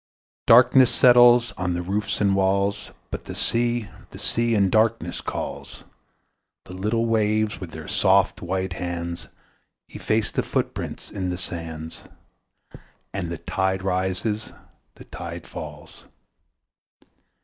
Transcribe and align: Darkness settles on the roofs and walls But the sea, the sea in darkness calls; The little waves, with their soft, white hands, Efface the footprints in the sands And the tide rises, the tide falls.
Darkness 0.47 0.89
settles 0.91 1.51
on 1.59 1.75
the 1.75 1.83
roofs 1.83 2.19
and 2.19 2.35
walls 2.35 2.89
But 3.11 3.25
the 3.25 3.35
sea, 3.35 3.87
the 4.09 4.17
sea 4.17 4.55
in 4.55 4.71
darkness 4.71 5.21
calls; 5.21 5.83
The 6.63 6.73
little 6.73 7.05
waves, 7.05 7.59
with 7.59 7.69
their 7.69 7.87
soft, 7.87 8.41
white 8.41 8.73
hands, 8.73 9.27
Efface 9.89 10.31
the 10.31 10.41
footprints 10.41 11.11
in 11.11 11.29
the 11.29 11.37
sands 11.37 12.05
And 13.13 13.29
the 13.31 13.37
tide 13.37 13.83
rises, 13.83 14.53
the 14.95 15.05
tide 15.05 15.45
falls. 15.45 16.05